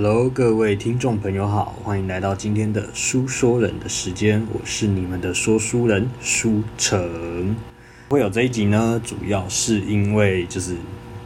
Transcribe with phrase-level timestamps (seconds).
[0.00, 7.56] Hello，各位听众朋友好，欢迎来到今天的书说人的时间，我是你们的说书人书成。
[8.08, 10.76] 会有这一集呢，主要是因为就是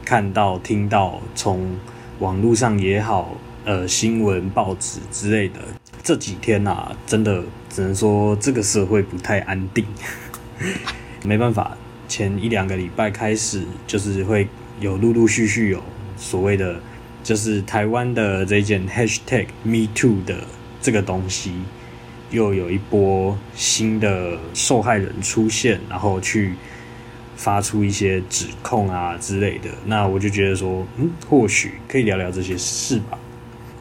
[0.03, 1.77] 看到、听到，从
[2.17, 5.59] 网络上也好，呃，新闻、报纸之类的，
[6.01, 9.85] 这几天啊，真的只能说这个社会不太安定。
[11.23, 14.47] 没办法，前一两个礼拜开始，就是会
[14.79, 15.79] 有陆陆续续有
[16.17, 16.81] 所谓的。
[17.23, 20.35] 就是台湾的这件 hashtag Me Too 的
[20.81, 21.53] 这个东西，
[22.31, 26.53] 又有一波新的受害人出现，然后去
[27.37, 29.69] 发出一些指控啊之类的。
[29.85, 33.17] 那我就觉得说，嗯，或许可以聊聊这些事吧，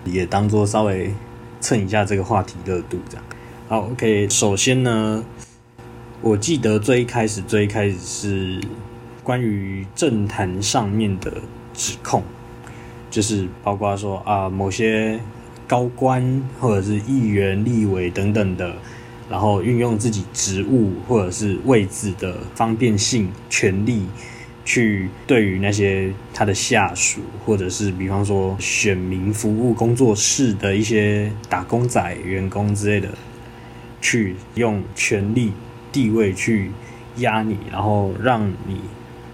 [0.04, 1.12] 也当做稍微
[1.60, 3.24] 蹭一下这个话题热度这样。
[3.68, 5.24] 好，OK，首先呢，
[6.20, 8.60] 我记得最一开始最一开始是
[9.24, 11.32] 关于政坛上面的
[11.74, 12.22] 指控。
[13.12, 15.20] 就是包括说啊，某些
[15.68, 18.74] 高官或者是议员、立委等等的，
[19.28, 24.06] 然后运用自己职务或者是位置的方便性、权力，
[24.64, 33.10] 去对于那些他的下属，或者是比方说选民服务工作室的一些打工仔、员工之类的，
[34.00, 35.52] 去用权力、
[35.92, 36.70] 地位去
[37.18, 38.80] 压你，然后让你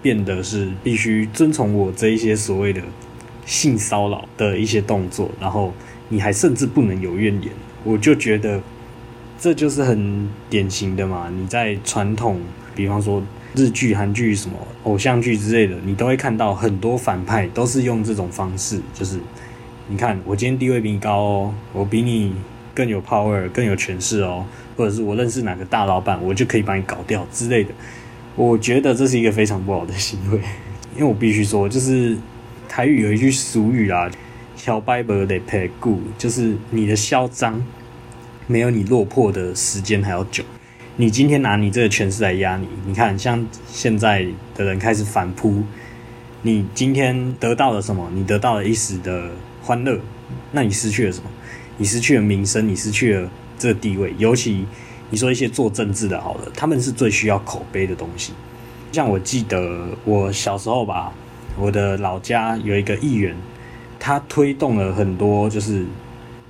[0.03, 2.83] 变得是必须遵从我这一些所谓的。
[3.49, 5.73] 性骚扰的一些动作，然后
[6.11, 7.51] 你还甚至不能有怨言，
[7.83, 8.61] 我就觉得
[9.41, 11.31] 这就是很典型的嘛。
[11.35, 12.39] 你在传统，
[12.77, 13.23] 比方说
[13.55, 19.19] 日剧、韩剧、什么偶像剧之类的，你都会看到很多反派都是用这种方式，就是
[19.89, 22.35] 你看我今天地位比你高哦，我比你
[22.75, 24.45] 更有 power、更有权势哦，
[24.77, 27.71] 或者是我认识哪个大老板，我就可以把你搞掉之类的。
[28.37, 30.39] 我觉得这是一个非常不好的行为，
[30.95, 32.15] 因为我必须说，就是。
[32.69, 34.09] 台语有一句俗语啊
[34.55, 37.65] ，“小白不得赔故”，就是你的嚣张
[38.47, 40.45] 没有你落魄的时间还要久。
[40.97, 45.65] 你今天拿你这个权势来压你，你看像现在的人开始反扑，
[46.43, 48.09] 你今天得到了什么？
[48.15, 49.31] 你得到了一时的
[49.63, 49.99] 欢乐，
[50.53, 51.31] 那你失去了什么？
[51.79, 54.15] 你失去了名声，你失去了这个地位。
[54.19, 54.67] 尤其
[55.11, 58.35] 你说一些做政治的，好了，他们是最需要口碑的东西。
[58.93, 61.13] 像我记得我小时候吧。
[61.61, 63.35] 我的老家有一个议员，
[63.99, 65.85] 他推动了很多，就是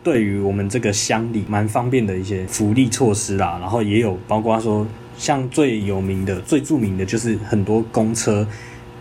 [0.03, 3.59] 对于我们这个乡里蛮方便的一些福利措施啦。
[3.61, 4.87] 然后也有包括说，
[5.17, 8.47] 像最有名的、最著名的就是很多公车，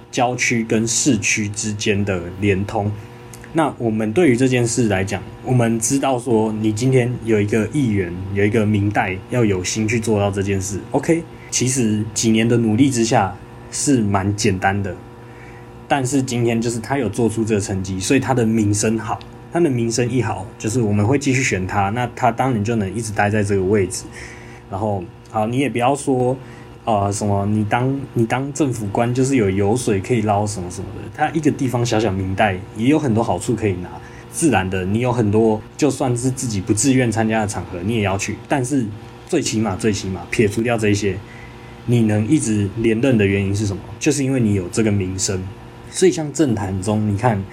[0.09, 2.91] 郊区跟市区之间的连通。
[3.53, 11.23] 那我们对于这件事来讲，我们知道说，你今天有一个议员，有一个民代要有心去做到这件事，OK。
[11.50, 13.34] 其实几年的努力之下
[13.72, 14.96] 是蛮简单的。
[15.87, 19.17] 但是今天就是他有做出这个成绩，所以他的名声好，
[19.53, 24.03] 他的名声一好，就是我们会继续选他，那他当然就能一直待在这个位置。
[24.69, 26.35] 然后，好，你也不要说，
[26.83, 33.89] 呃，什么你当你当政府官就是有油水可以捞什么什么的，他一个地方小小民代也有很多好处可以拿。
[34.29, 38.35] 自然的，你有很多就算是自己不自愿参加的场合，你也要去。
[38.47, 38.85] 但是
[39.25, 41.17] 最起码最起码撇除掉这些，
[41.85, 43.81] 你能一直连任的原因是什么？
[43.97, 45.41] 就是因为你有这个名声。
[45.89, 47.43] 所以，像政坛中，你看，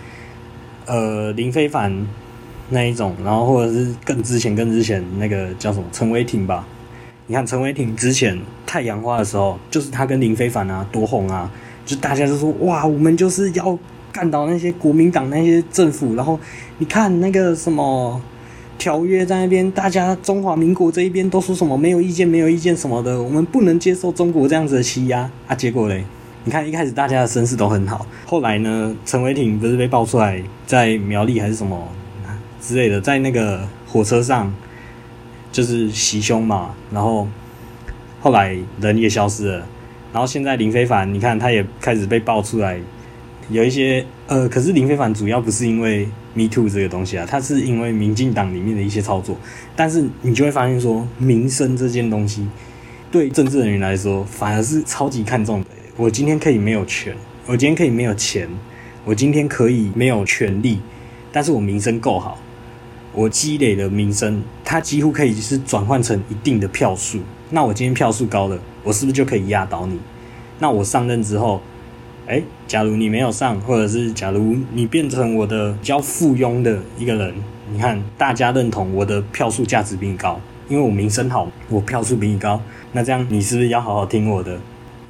[0.87, 2.07] 呃，林非凡
[2.71, 6.67] 那一种，然后或者是更之前、更之前那个叫什么陈伟霆吧？
[7.27, 11.51] 你看陈伟霆之前太阳花的时候，就是他跟林非凡啊多红啊，
[11.87, 13.79] 就大家就说哇，我们就是要
[14.13, 16.15] 干倒那些国民党那些政府。
[16.15, 16.39] 然后
[16.79, 18.21] 你看那个什么
[18.77, 25.55] 条约在那边，大家中华民国这一边都说什么没有意见、没有意见什么的，我们不能接受中国这样子的欺压啊。
[25.55, 26.05] 结果嘞？
[26.47, 31.89] 你看，一开始大家的身世都很好，后来呢，陈伟霆不是被爆出来在苗栗还是什么
[32.61, 34.55] 之类的，在那个火车上
[35.51, 37.27] 就是袭胸嘛，然后
[38.21, 39.67] 后来人也消失了，
[40.13, 42.79] 然后现在林非凡，你看他也开始被爆出来，
[43.49, 49.35] 有一些呃，可是林非凡主要不是因为 Me Too 这个东西啊，他是因为民进党里面的一些操作，
[49.75, 52.47] 但是你就会发现说，名声这件东西
[53.11, 55.67] 对政治人员来说反而是超级看重的。
[55.97, 57.15] 我今天可以没有权，
[57.47, 58.49] 我今天可以没有钱，
[59.05, 60.81] 我今天可以没有权力，
[61.31, 62.37] 但是我名声够好，
[63.13, 67.21] 我积累的名声，它几乎可以是转换成一定的票数。
[67.51, 69.97] 那我今天票数高了，我是不是就可以压倒你？
[70.59, 71.63] 那我上任之后，
[72.27, 77.33] 诶，假如你没有上，或者是假如你变成我的比较附庸的一个人，
[77.73, 84.59] 你看大家认同我的票数价值比你高，因为我名声好，我票数比你高，那这样你是不是要好好听我的？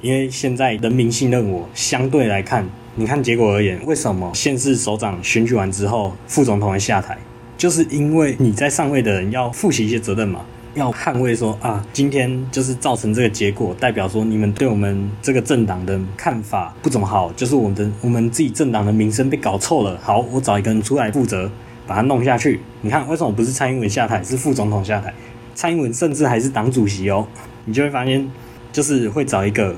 [0.05, 2.63] 因为现在人民信任我，相对来看，
[2.93, 7.17] 你看结果而言，为什么县市首长选举完之后，副总统会下台？
[7.57, 10.41] 就是因为你在上位的人要负起一些责任嘛。
[10.75, 19.99] 要捍卫说啊，今天就是造成这个结果，代表说你们对我们这个政党的看法不怎么好，就是我们的我们自己政党的名声被搞臭了。
[20.03, 21.49] 好，我找一个人出来负责，
[21.87, 22.59] 把它弄下去。
[22.81, 25.11] 你看，为什么不是蔡英文下台，是副总统下台？
[25.55, 27.25] 蔡英文甚至还是党主席哦。
[27.67, 28.29] 你就会发现，
[28.71, 29.73] 就是会找一个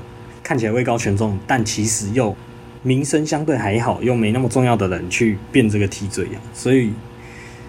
[0.47, 2.33] 看起来位高权重，但其实又
[2.83, 6.41] 名声相对还好，又没那么重要的人去变这个替罪羊。
[6.53, 6.94] 所以，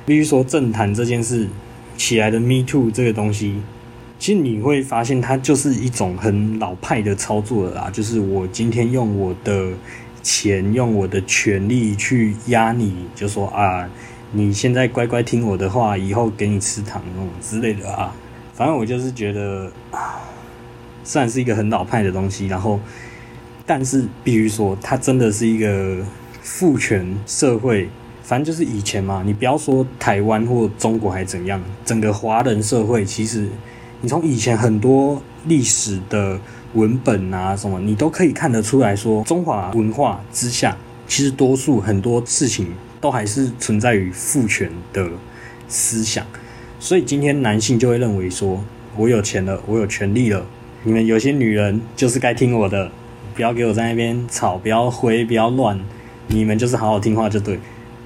[0.07, 1.49] 必须说政坛这件事。
[1.97, 3.61] 起来的 Me Too 这个东西，
[4.21, 7.91] 其实你会发现它就是一种很老派的操作了啦。
[7.93, 9.73] 就是我今天用我的
[10.23, 13.91] 钱，用我的权力去压你，就说啊，
[14.31, 18.15] 你现在乖乖听我的话，以后给你吃糖那种之类的啊。
[18.55, 20.21] 反正我就是觉得啊，
[21.09, 22.79] 虽然是一个很老派的东西，然后，
[23.65, 26.05] 但是必须说，它真的是一个
[26.43, 27.89] 父权社会。
[28.23, 33.49] 反正就是以前嘛，你不要说台湾或中国还怎样，整个华人社会其实，
[34.03, 36.39] 你从以前很多历史的
[36.75, 40.77] 文本啊什么，你都可以看得出来说，中华文化之下，
[41.07, 42.71] 其实多数很多事情
[43.01, 45.09] 都还是存在于父权的
[45.69, 46.27] 思想。
[46.79, 48.63] 所以今天男性就会认为说，
[48.95, 50.45] 我有钱了，我有权利了，
[50.85, 52.91] 你们有些女人就是该听我的，
[53.35, 55.79] 不要给我在那边吵，不要挥，不要乱，
[56.29, 57.59] 你们就是好好听话就对。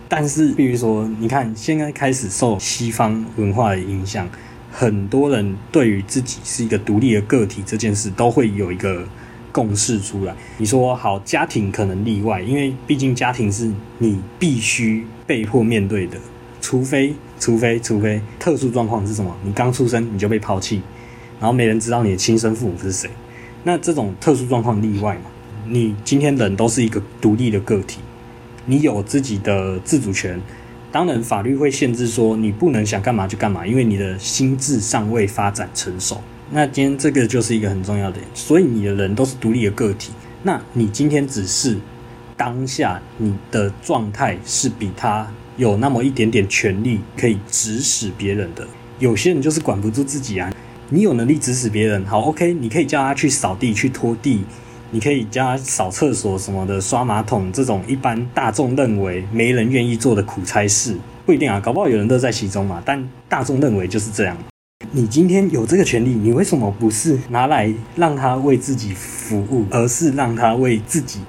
[0.09, 4.29] 但是，比如说，你看，现在开始受西方文化的影响，
[4.71, 9.07] 很多人对于自己是一个独立的个体这件事，都会有一个
[9.51, 10.35] 共识出来。
[10.59, 16.19] 你说好，家庭可能例外，因为毕竟家庭是你必须被迫面对的，
[16.61, 19.35] 除非，除非，除非特殊状况是什么？
[19.43, 20.83] 你刚出生你就被抛弃，
[21.43, 23.11] 然后没人知道你的亲生父母是谁。
[23.65, 25.23] 那这种特殊状况例外嘛？
[25.67, 27.99] 你今天人都是一个独立的个体。
[28.65, 30.41] 你有自己的自主权，
[30.93, 36.21] 当然法律会限制说你不能想干嘛就干嘛，因为你的心智尚未发展成熟。
[36.53, 40.13] 那今天这个就是一个很重要的点，所以你的人都是独立的个体。
[40.45, 41.77] 那你今天只是
[42.37, 48.65] 当下你的状态是比他有那么一点点权利可以指使别人的。
[49.01, 50.53] 有些人就是管不住自己啊，
[50.95, 54.45] 你有能力指使别人，好，OK，你可以叫他去扫地、去拖地。
[54.91, 60.95] 你可以叫他扫厕所什么的，刷马桶这种一般大众认为没人愿意做的苦差事，
[61.25, 62.83] 不一定啊，搞不好有人乐在其中嘛。
[62.85, 64.37] 但大众认为就是这样。
[64.91, 71.21] 你今天有这个权利，你为什么不是拿来让他为自己服务，而是让他为自己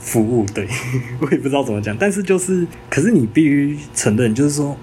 [0.00, 0.44] 服务？
[0.52, 0.66] 对，
[1.22, 4.76] 我也不知道怎么讲，但是就是，可是你必须承认，就是说，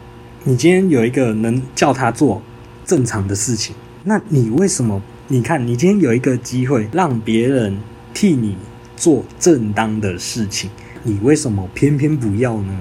[0.45, 2.41] 你今天有一个能叫他做
[2.85, 3.75] 正常的事情，
[4.09, 5.01] 那你为什么？
[5.27, 7.77] 你看，你今天有一个机会让别人。
[8.13, 8.55] 替你
[8.95, 10.71] 做正当的事情，
[11.03, 12.73] 你为什么偏偏不要呢？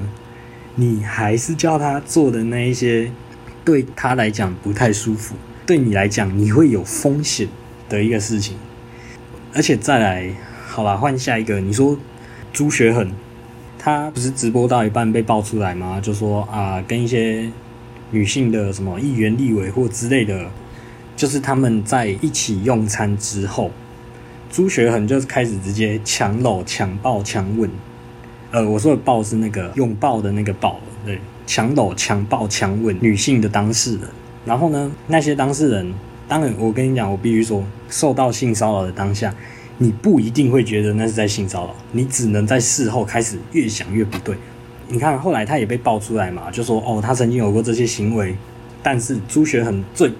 [0.77, 3.11] 你还是叫他做的那一些，
[3.63, 5.35] 对他来讲不太舒服，
[5.67, 7.49] 对你来讲你会有风险
[7.91, 8.57] 的一个事情。
[9.53, 10.31] 而且再来，
[10.69, 11.61] 好吧，换下一个。
[11.61, 11.99] 你说
[12.51, 13.11] 朱学恒，
[13.79, 16.01] 他不是直播到一半被爆出来吗？
[16.01, 17.51] 就说啊，跟一些
[18.11, 20.51] 女性的什么议员、立委或之类的，
[21.17, 23.71] 就是他们在一起用餐之后。
[24.49, 27.69] 朱学恒就开始直接强搂、强抱、强吻，
[28.53, 34.03] 呃，我说的抱是那个拥抱的那个抱，对，强搂、强抱、强吻女性的当事人。
[34.45, 35.93] 然后呢，那些当事人，
[36.29, 39.35] 当然我跟你讲，我必须说，受到性骚扰的当下，
[39.79, 44.37] 你不一定会觉得那是在性骚扰，你只能在事后开始越想越不对。
[44.89, 48.37] 你看后来他也被爆出来嘛，就说哦，他曾经有过这些行为，
[48.81, 50.13] 但是朱学恒最，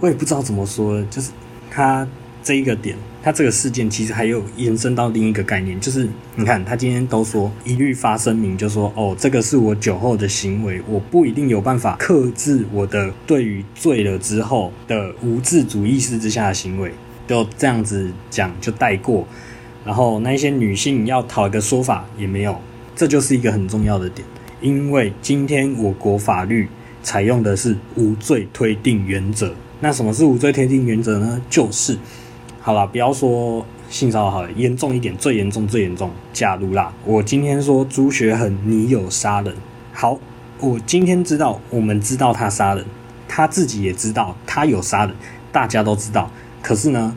[0.00, 1.30] 我也不知道怎么说，就是。
[1.72, 2.04] 他
[2.42, 16.92] 这一个点，他这个事件其实还有延伸到另一个概念，就是你看他今天都说一律发声明，就说哦，这个是我酒后的行为，我不一定有办法克制我的对于醉了之后的无自主意识之下的行为，
[17.28, 19.24] 就这样子讲就带过，
[19.84, 22.60] 然后那一些女性要讨一个说法也没有，
[22.96, 24.26] 这就是一个很重要的点，
[24.60, 26.68] 因为今天我国法律
[27.00, 29.54] 采用的是无罪推定原则。
[29.82, 31.40] 那什么是无罪推定原则呢？
[31.48, 31.96] 就是，
[32.60, 36.10] 好了，不要说性骚扰好了，严重一点，最严重最严重。
[36.34, 39.54] 假如啦，我今天说朱学恒你有杀人，
[39.94, 40.18] 好，
[40.58, 42.84] 我今天知道，我们知道他杀人，
[43.26, 45.14] 他自己也知道他有杀人，
[45.50, 46.30] 大家都知道。
[46.60, 47.16] 可是呢，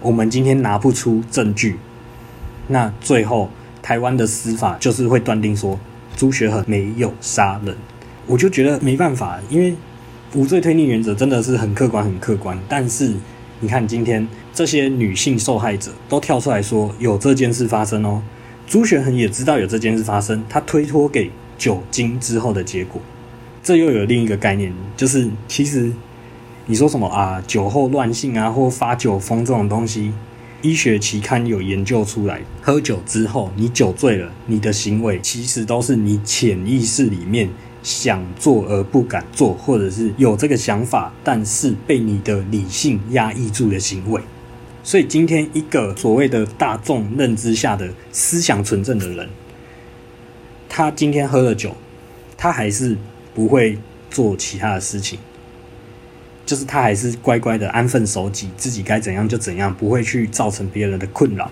[0.00, 1.78] 我们今天拿不出证据，
[2.68, 3.50] 那最后
[3.82, 5.78] 台湾的司法就是会断定说
[6.16, 7.76] 朱学恒没有杀人，
[8.26, 9.74] 我就觉得没办法，因为。
[10.34, 12.56] 无罪推定原则真的是很客观，很客观。
[12.68, 13.12] 但是
[13.58, 18.22] 你看，今天这些女性受害者都跳出来说有这件事发生哦。
[18.66, 23.02] 朱学恒也知道有这件事发生，他推脱给酒精之后的结果。
[23.62, 25.90] 这又有另一个概念，就是其实
[26.66, 30.12] 你说什么啊，酒后乱性啊，或发酒疯这种东西，
[30.62, 37.50] 医学期刊有研究出来，喝酒之后你酒醉了，你的行为其实都是你潜意识里面
[37.82, 44.20] 想做而不敢做，或者是有这个想法，但是被你的理性压抑住的行为。
[44.82, 49.28] 所以今天一个所谓的大众认知下的思想纯正的人，
[50.68, 51.76] 他今天喝了酒，
[52.36, 52.96] 他还是。
[53.32, 53.78] 不会
[54.10, 55.16] 做其他的事情，
[56.44, 61.48] 就是他还是乖乖的安分守己，自己该怎样就怎样，不会去造成别人的困扰。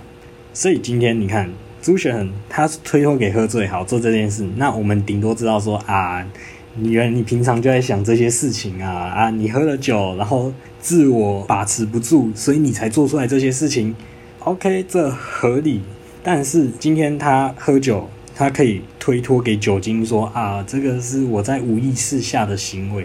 [0.53, 1.49] 所以今天你看
[1.81, 6.27] 朱雪恒，他推脱给喝醉好做这件事，那我们顶多知道说啊，
[6.75, 13.95] 你原来你平常就在想这些事情啊啊，你喝了酒，然后自我把持不住，所以你才做出来这些事情。
[14.41, 15.81] OK，这合理。
[16.23, 18.09] 但是今天他喝酒。
[18.37, 23.05] 他可以推脱给酒精说啊，这个是我在无意识下的行为，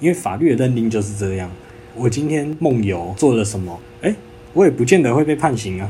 [0.00, 1.48] 因为法律的认定就是这样。
[1.94, 3.78] 我今天梦游做了什么？
[4.00, 4.12] 诶，
[4.52, 5.88] 我也不见得会被判刑啊。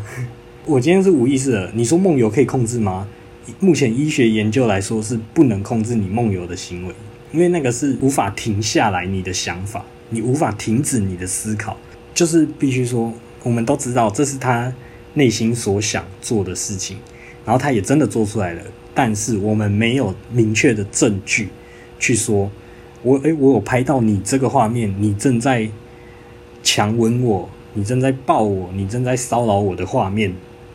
[0.64, 3.08] 我今天是无意识的，你说梦游可以控制吗？
[3.58, 6.94] 目前医学研究来说是不能控制你梦游的行为，
[7.32, 11.76] 因为那个是无法停下来你的想法，你无法停止你的思考，
[12.14, 14.72] 就是必须说，我们都知道这是他
[15.14, 16.96] 内心所想做的事情，
[17.44, 18.62] 然后他也真的做出来了。
[18.94, 21.48] 但是我们没有明确的证据
[21.98, 22.48] 去说，
[23.02, 25.68] 我诶，我有拍到你这个画面，你正在
[26.62, 30.32] 强吻我，你正在抱我，你正在骚扰我的画面，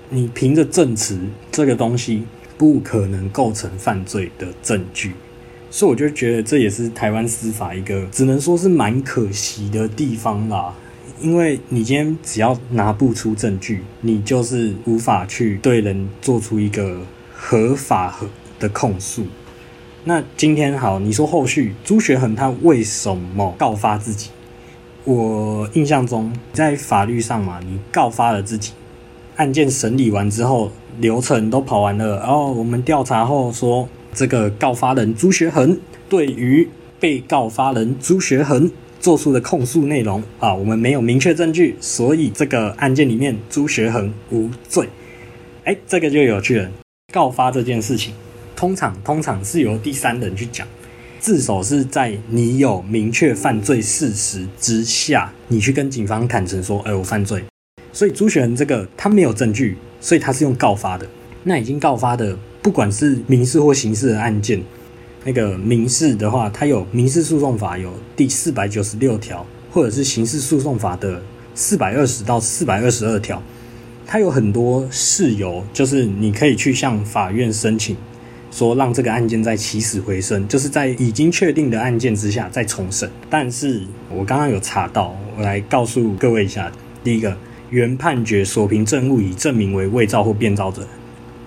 [0.10, 1.20] 你凭着证词
[1.52, 2.24] 这个东西
[2.58, 5.14] 不可能构成犯罪的证据，
[5.70, 10.74] 所以我就觉得这也是台湾司法一个只能说是蛮可惜的地方啦，
[11.22, 17.02] 因为你今天只要拿不出证据，你就是无法去对人做出一个。
[17.40, 18.28] 合法和
[18.60, 19.24] 的控诉，
[20.06, 24.32] 那今天好，你说后续朱学恒他为什么告发自己？
[25.04, 28.74] 我印象中在法律上嘛，你告发了自己，
[29.38, 35.80] 案件审理完之后，流程都跑完了，然后我们调查后说，这个告发人朱学恒
[36.10, 36.68] 对于
[37.00, 44.90] 被告发人朱学恒做出的控诉内容啊，我们没有明确证据，所以这个案件里面朱学恒无罪。
[45.66, 46.70] 哎，这个就有趣了。
[47.14, 48.14] 告发这件事情，
[48.56, 50.68] 通常通常是由第三人去讲，
[51.20, 57.44] 自首是在你有明确犯罪事实之下，你去跟警方坦诚说：“哎，我犯罪。”
[57.98, 61.10] 所以朱学恒这个他没有证据，所以他是用告发的。
[61.42, 64.62] 那已经告发的，不管是民事或刑事的案件，
[65.24, 71.20] 那个民事的话，它有民事诉讼法有第四百九十六条，或者是刑事诉讼法的
[71.56, 73.42] 四百二十到四百二十二条。
[74.06, 77.98] 它有很多事由，就是你可以去向法院申请，
[78.52, 83.10] 说让这个案件再起死回生，就是在已经确定的案件之下再重审。
[83.28, 83.82] 但是
[84.16, 86.72] 我刚刚有查到，我来告诉各位一下：
[87.04, 87.36] 第一个，
[87.70, 90.88] 原判决所凭证物已证明为伪造或变造者，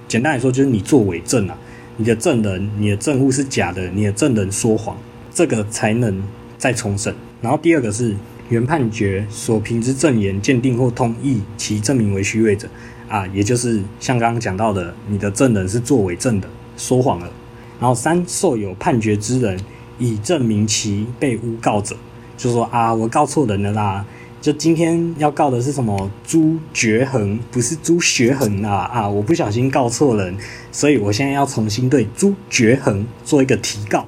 [0.09, 1.57] 简单来说就是你做伪证啊，
[1.97, 4.97] 你的证人、你的证物是假的，你的证人说谎，
[5.33, 6.23] 这个才能
[6.59, 7.15] 再重审。
[7.41, 8.15] 然后第二个是。
[8.50, 12.69] 原判决所凭之证言鉴定或通意其证明为虚伪者，
[13.09, 17.31] 啊，也就是像刚刚讲到的，你的证人是做伪证的，说谎了。
[17.79, 19.57] 然后三，受有判决之人
[20.00, 21.97] 以证明其被诬告者，
[22.37, 24.05] 就说啊，我告错人了啦，
[24.40, 30.35] 就今天要告的是什么朱觉恒，不是朱学恒啊啊，我不小心告错人，
[30.73, 34.06] 所以我现在要重新对朱觉恒做一个提告。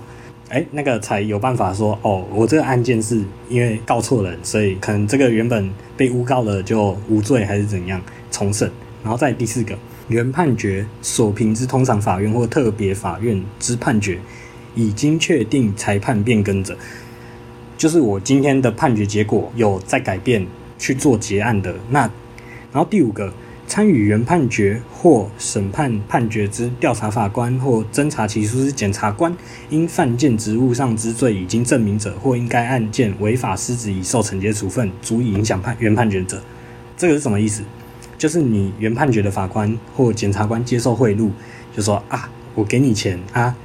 [0.49, 8.71] 哎，那个才有办法说哦，我这个案件是因为告错人，所以可能这个原本被诬告的就无罪还是怎样重审。
[9.03, 9.77] 然后再第四个，
[10.09, 14.19] 原判决所凭之通常法院或特别法院之判决
[14.75, 16.77] 已经确定裁判变更者，
[17.83, 20.47] 就是我今天的判决结果有在改变
[20.79, 22.03] 去做结案的那。
[22.73, 23.33] 然后第五个。
[23.65, 29.35] 参与原判决或审判判决之调查法官或侦查起诉之检察官，
[29.71, 36.43] 因犯件职务上之罪已经证明者，或因该案件违法失职已受惩戒处分，足以影响判原判决者，
[36.99, 37.63] 这个是什么意思？
[38.19, 41.31] 就是你原判决的法官或检察官接受贿赂，
[41.75, 43.57] 就说啊，我给你钱啊，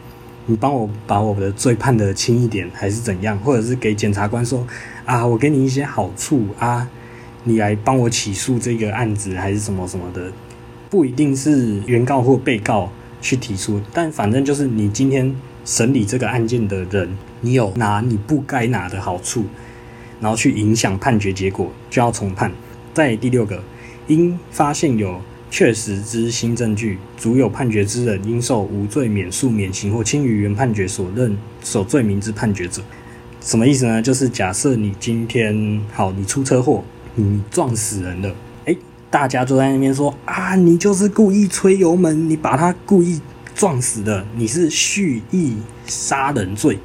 [0.48, 3.38] 你帮我把我的罪判得轻一点，还是怎样？
[3.40, 4.66] 或者是给检察官说
[5.06, 6.90] 啊，我给你一些好处啊。
[7.44, 10.30] 你来帮我起诉这个案子，还是什么什么的，
[10.90, 19.46] 不一定是原告或被告去提出，但反正就是你今天审理这个案件的人，你有拿你不该拿的好处，
[20.20, 22.52] 然后去影响判决结果，就要重判。
[22.94, 23.64] 在第六个，
[24.08, 32.82] 因发现有确实之新证据，足有判决之人，应受无罪免诉、免刑或轻于原判决所认所罪名之判决者。
[33.42, 34.02] 什么意思呢？
[34.02, 36.84] 就是假设你今天好，你出车祸，
[37.16, 38.36] 你撞死人了，
[38.66, 38.78] 诶，
[39.10, 43.22] 大家都在那边说啊，你就是故意吹油门，你把他故意
[43.56, 46.78] 撞死的，你是蓄意杀人罪。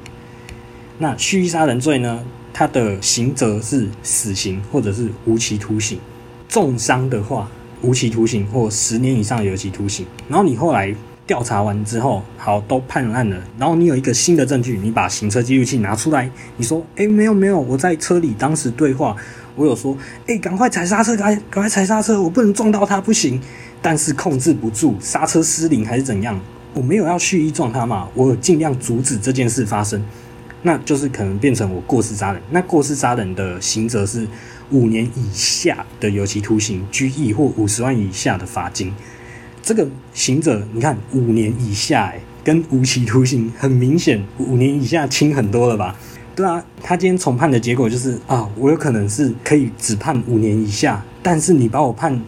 [0.99, 2.23] 那蓄意杀人罪呢？
[2.53, 5.97] 它的刑责是死刑或者是无期徒刑。
[6.47, 7.49] 重伤的话，
[7.83, 10.05] 无期徒刑或十年以上有期徒刑。
[10.27, 10.93] 然后你后来
[11.27, 13.37] 调查完之后，好，都判案了。
[13.57, 19.15] 然后你有一个新的证据，你把行车记录器拿出来，你说：“哎，没有没有，我在车里当时对话，
[19.55, 19.95] 我有说，
[20.27, 23.39] 哎，赶快踩刹车，赶赶快踩刹车，我不能撞到他，不行。
[23.81, 26.39] 但是控制不住，刹车失灵还是怎样？
[26.73, 30.03] 我没有要蓄意撞他嘛，我尽量阻止这件事发生。
[30.65, 32.41] 那就是可能变成我过失杀人。
[32.49, 34.27] 那过失杀人的刑责是。”
[34.73, 38.91] 五年以下的有期徒刑、拘役或五十万以下的罚金，
[39.61, 45.95] 这个刑责你看五年以下，哎，跟无期徒刑很明显，五年以下轻很多了吧？
[46.35, 52.19] 对啊，他今天重判的结果就是啊，我有可能是可以只判五年以下，但是你把我判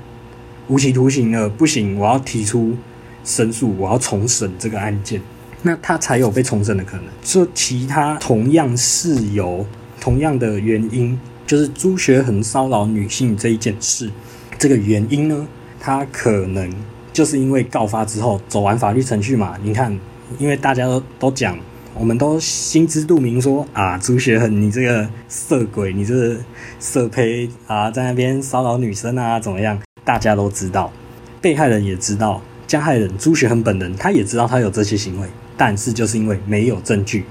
[0.68, 2.78] 无期徒刑了，不行，我要提出
[3.24, 5.20] 申诉，我要重审这个案件，
[5.64, 7.06] 那他才有被重审的可能。
[7.24, 9.66] 说其他同样是由
[10.00, 11.20] 同样的原因。
[11.46, 14.10] 就是朱学恒骚扰女性这一件事，
[14.58, 15.48] 这个原因呢，
[15.80, 16.74] 他可能
[17.14, 19.56] 就是因为告发之后走完法律程序嘛。
[19.62, 19.96] 你看，
[20.40, 21.56] 因为大家都都讲，
[21.94, 26.38] 我们都心知肚明说啊，朱学恒你这个色鬼，你这个
[26.80, 29.80] 色胚啊，在那边骚扰女生啊，怎么样？
[30.04, 30.92] 大家都知道，
[31.40, 37.24] 被害人也知道，加害人朱学恒本人他也知道他有这些行为，但是就是因为没有证据，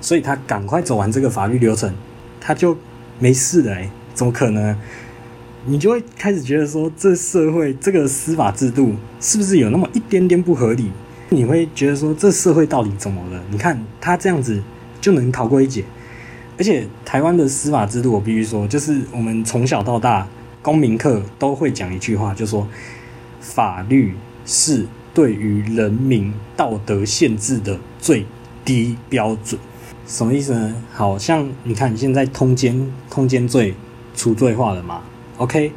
[0.00, 1.94] 所以他赶快走完这个法律流程，
[2.40, 2.74] 他就。
[3.22, 3.76] 没事的，
[4.14, 4.76] 怎么可能？
[5.64, 10.90] 你就会开始觉得说，这社会这个司法制度是不是有那么一点点不合理？
[11.28, 13.40] 你会觉得说，这社会到底怎么了？
[13.48, 14.60] 你看他这样子
[15.00, 15.84] 就能逃过一劫，
[16.58, 20.26] 而且台湾的司法制度，我必须说，就是我们从小到大
[20.60, 22.66] 公民课都会讲一句话，就说
[23.38, 28.26] 法律是对于人民道德限制的最
[28.64, 29.60] 低标准。
[30.12, 30.74] 什么意思呢？
[30.92, 33.74] 好像你看，现在通奸通奸罪
[34.14, 35.00] 除罪化了嘛
[35.38, 35.72] ？OK，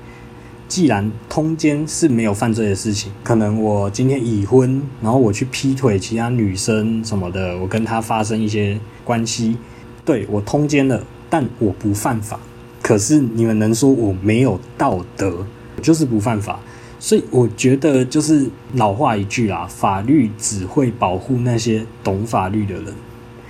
[0.67, 9.56] 既然通奸是没有犯罪的事情，可能我今天已婚，然后我去劈腿其他女生什么的，我跟她发生一些关系，
[10.04, 12.38] 对，我通奸了，但我不犯法。
[12.82, 15.48] 可是你们能说我没有道德，
[15.82, 16.60] 就是不犯法。
[17.00, 22.93] 所以我觉得就是老话一句啦，法律只会保护那些懂法律的人。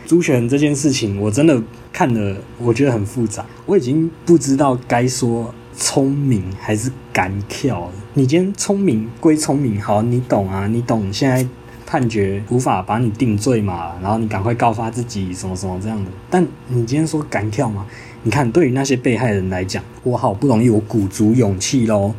[0.05, 1.59] 朱学恒这件事情，我真的
[1.91, 3.43] 看了，我觉得很复杂。
[3.65, 7.91] 我已经不知道该说聪明还是敢跳了。
[8.13, 11.11] 你今天聪明归聪明，好，你懂啊，你懂。
[11.11, 11.47] 现在
[11.87, 16.11] 判决无法把你定罪嘛，然后你赶快告发自己，什么什么这样的。
[16.29, 17.85] 但你今天说敢跳吗？
[18.21, 22.13] 你看，对于那些被害人来讲，我好不容易，我鼓足勇气喽，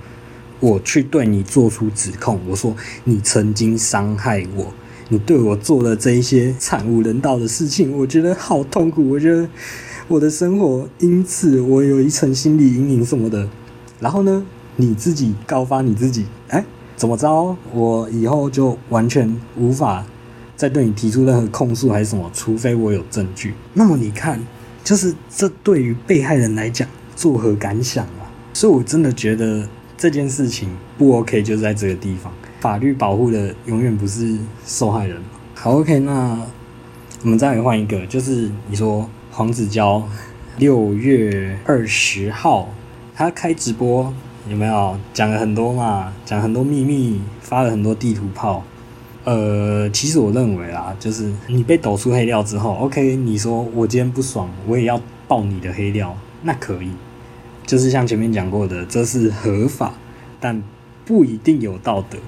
[0.59, 4.73] 我去对你做出指控，我说你曾经伤害我。
[5.09, 9.09] 你对我做了这一些惨无人道的事情，我觉得好痛苦。
[9.09, 9.49] 我觉得
[10.09, 13.49] 我的生活因此我有一层心理阴影什么的。
[14.01, 14.45] 然后呢，
[14.77, 16.65] 你自己告发你自己，哎，
[16.97, 17.57] 怎么着？
[17.73, 20.05] 我以后就完全无法
[20.57, 23.55] 再对你提出任何控诉还是什么，除非我有证据。
[23.75, 24.41] 那么你看，
[24.83, 28.27] 就是这对于被害人来讲作何感想啊？
[28.53, 32.33] 所以我真的觉得这件事情不 OK，就在这个地方。
[32.67, 35.23] 法律保护的永远不是受害人。
[35.55, 36.37] 好，OK，那
[37.23, 40.03] 我们再换一个，就是你说黄子佼
[40.59, 42.69] 六月二十号
[43.15, 44.13] 他开直播
[44.51, 46.13] 有没有讲了很多嘛？
[46.25, 48.65] 讲很多秘密，发了很多地图炮。
[49.23, 56.91] 呃，其实我认为啦，就是你被抖出黑料之后，OK，你说我今天不爽，我也要爆你的黑料，那可以。
[57.65, 59.95] 就是像前面讲过的，这是合法，
[60.41, 60.61] 但
[61.05, 62.19] 不一定有道德。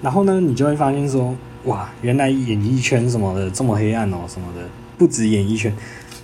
[0.00, 1.34] 然后呢，你就会发现说，
[1.64, 4.62] 哇，原来演艺圈什么的这么黑暗哦，什么的，
[4.96, 5.74] 不止演艺圈，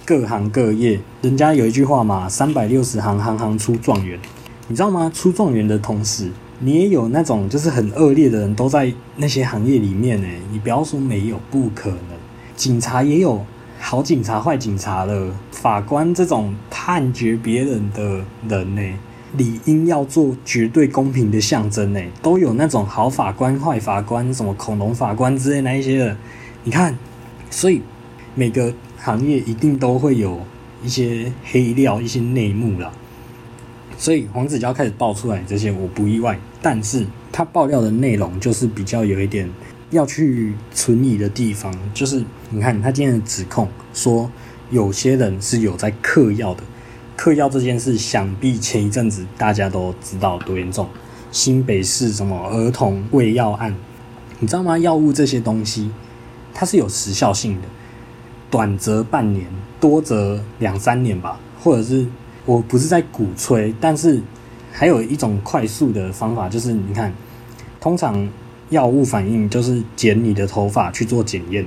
[0.05, 4.19] 各行各业，人家有一句话嘛，三百六十行，行行出状元，
[4.69, 5.11] 你知道吗？
[5.13, 10.29] 出状元的同时，你也有那种就是很恶劣的人，都在那些行业里面呢。
[10.53, 11.99] 你不要说没有，不可能。
[12.55, 13.45] 警察也有
[13.81, 18.83] 好警察、坏警察的，法官这种判决别人的人呢。
[19.37, 26.17] 理应要做绝对公平的象征呢，都有那种好法官、坏法官，什么恐龙法官之类那一些的。
[26.63, 26.97] 你看，
[27.51, 27.83] 所以
[28.35, 30.41] 每个行业一定都会有
[30.83, 32.93] 一些黑料、一些内幕啦。
[33.97, 36.39] 所以黄子佼开始爆出来这些，我不意外。
[36.63, 39.49] 但是他爆料的内容就是比较有一点
[39.91, 44.31] 要去存疑的地方，就是你看他今天的指控说
[44.71, 46.63] 有些人是有在嗑药的，
[47.17, 50.89] 嗑药这件事想必前一阵子大家都知道多严重，
[51.31, 53.75] 新北市什么儿童喂药案，
[54.41, 54.79] 你知道吗？
[54.79, 55.91] 药物这些东西
[56.53, 57.69] 它是有时效性的，
[58.51, 59.47] 短则半年，
[59.81, 62.07] 多则两三年吧，或者是
[62.45, 64.23] 我不是在鼓吹，但是。
[64.77, 67.15] 还有一种快速的方法，就是你看，
[67.81, 68.29] 通常
[68.71, 71.65] 药物反应就是剪你的头发去做检验。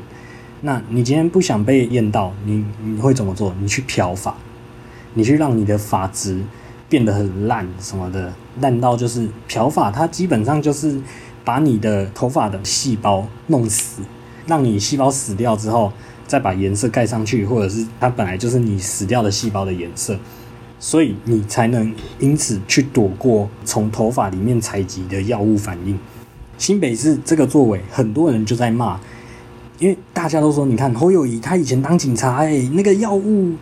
[0.60, 3.56] 那你今天不想被验到，你你会怎么做？
[3.62, 4.36] 你去漂发，
[5.18, 6.40] 你去让你的发质
[6.88, 11.02] 变得很烂什么的，烂到就是漂发，它基本上就是
[11.44, 14.04] 把你的头发的细胞弄死，
[14.46, 15.92] 让你细胞死掉之后，
[16.28, 20.16] 再把颜色盖上去，或者是它本来就是你死掉的细胞的颜色。
[20.80, 25.98] 所以你才能因此去躲过从头发里面采集的药物反应。
[26.60, 29.00] 新北市这个作为，很多人就在骂，
[29.80, 33.56] 因为大家都说，你看侯友宜他以前当警察，哎，那个药物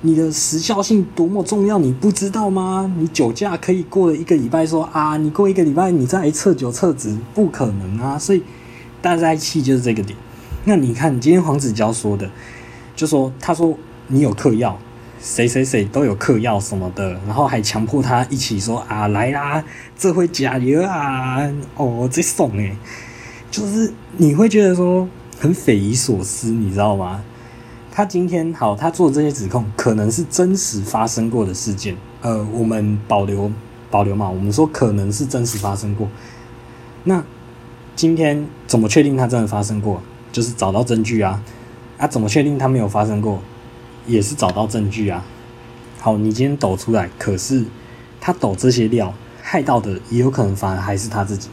[0.00, 2.92] 你的时效性多么重要，你不知道吗？
[2.98, 8.18] 你酒驾可以过了一个礼拜说啊，你过一个礼拜你再来测酒测值，不可能啊！
[8.18, 8.42] 所以
[9.02, 10.16] 大家在气就是这个点。
[10.64, 12.30] 那你看今天黄子佼说的，
[12.94, 14.78] 就说他说你有嗑药。
[15.20, 19.64] 谁谁谁都有嗑药什么的，然后还强迫他一起说啊，来啦，
[19.98, 21.40] 这回加油啊！
[21.74, 22.76] 哦，这怂诶，
[23.50, 25.08] 就是你会觉得说
[25.40, 27.20] 很匪夷所思，你知道吗？
[27.98, 33.50] 他今天好，他做这些指控可能是真实发生过的事件，呃，我们保留
[33.90, 36.06] 保留嘛，我们说可能是真实发生过。
[37.02, 37.24] 那
[37.96, 40.00] 今天怎么确定他真的发生过？
[40.30, 41.42] 就是找到证据啊！
[41.96, 43.42] 啊，怎么确定他没有发生过？
[44.06, 45.24] 也是找到证据啊！
[45.98, 47.64] 好，你今天抖出来，可是
[48.20, 51.48] 他抖这些料，害到的也有可能反而还是他自己。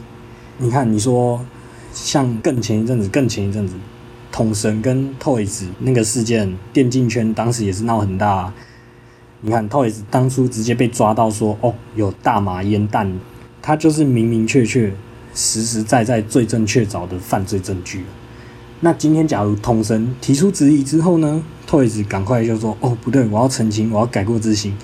[0.58, 1.44] 你看，你说
[1.92, 3.74] 像更前一阵子，更前一阵子，
[4.36, 8.52] 统神跟 Toys 那个事件，电竞圈当时也是闹很大。
[9.40, 13.18] 你看 Toys 当初直接被抓到说，哦，有大麻烟弹，
[13.62, 14.92] 他就是明明确确、
[15.34, 18.04] 实实在在、罪证确凿的犯罪证据。
[18.80, 24.76] 那今天假如统神提出质疑之后呢？Toys 赶快就说：“哦，不对，我要澄清，我要改过自新。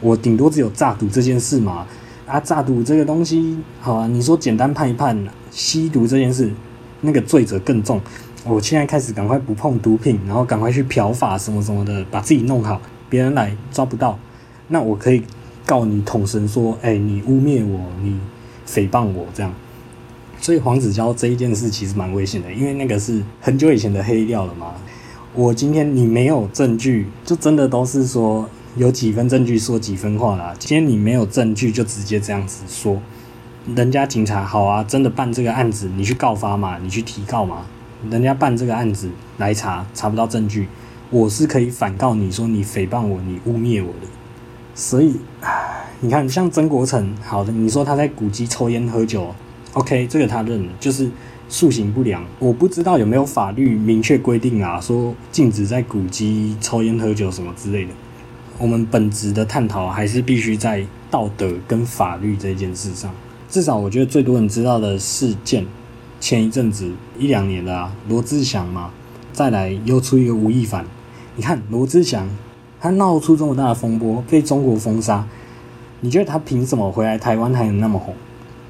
[0.00, 1.88] 我顶多只有诈赌这件事嘛。
[2.24, 6.52] 啊，诈赌这个东西，好啊，你说简单判一判，吸毒这件事，
[7.00, 8.00] 那个罪责更重。
[8.44, 14.18] 我现在开始赶快不碰毒品，然后赶快去漂发什么什么的，把自己弄好，别人来抓不到。
[14.68, 15.22] 那我可以
[15.64, 18.18] 告你统神说，哎，你污蔑我，你
[18.66, 19.52] 诽谤我这样。
[20.40, 24.74] 所以黄子佼这一件事其实蛮危险的，因为那个是很久以前的黑料了嘛。”
[25.34, 30.54] 我今天你没有证据，就真的都是说有几分证据说几分话啦。
[30.58, 33.00] 今天你没有证据，就直接这样子说，
[33.74, 37.64] 人家警察好啊，真的办这个案子，你去告发嘛，你去提告嘛。
[38.10, 40.68] 人家办这个案子来查，查不到证据，
[41.10, 44.06] 我是可以反告你说你诽谤我，你污蔑我的。
[44.74, 45.16] 所以，
[46.00, 49.34] 你看像曾国成，好的，你说他在古籍抽烟喝酒
[49.74, 51.10] ，OK，这个他认了，就是。
[51.48, 57.90] 素行不良，我不知道有没有法律明确规定啊，说禁止在古籍抽烟喝酒什么之类的。
[58.56, 63.12] 我们本质的探讨还是必须在道德跟法律这件事上。
[63.50, 65.66] 至少我觉得最多人知道的事件，
[66.22, 68.92] 前一阵子一两年了啊，罗志祥嘛，
[69.32, 70.86] 再来又出一个吴亦凡。
[71.34, 72.30] 你看罗志祥，
[72.80, 75.26] 他闹出这么大的风波，被中国封杀，
[75.98, 78.14] 你觉得他凭什么回来台湾还能那么红？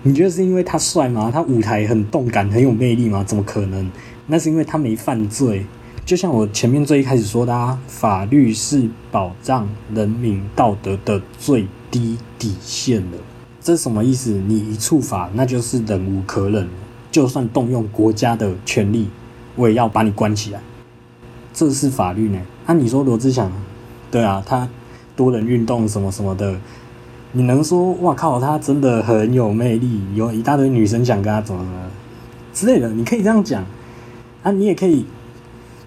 [0.03, 1.31] 你觉得是因为他帅吗？
[1.31, 3.23] 他舞台很动感，很有魅力吗？
[3.23, 3.91] 怎么可能？
[4.29, 5.67] 那是因为他没犯罪。
[6.07, 13.19] 就像我前面最一开始说的啊，法律是保障人民道德的最低底线了。
[13.61, 14.31] 这什么意思？
[14.31, 16.67] 你一触法，那就是忍无可忍。
[17.12, 19.09] 就算动用国家的权力，
[19.55, 20.61] 我也要把你关起来。
[21.53, 22.40] 这是法律呢？
[22.66, 23.53] 那、啊、你说罗志祥？
[24.11, 24.66] 对啊，他
[25.14, 26.57] 多人运动什么什么的。
[27.33, 31.79] 你能说哇靠，他真的很有魅力，有一大堆女生想跟他怎么怎么
[32.55, 32.88] 之类的？
[32.90, 33.64] 你可以这样讲
[34.42, 35.05] 啊，你也可以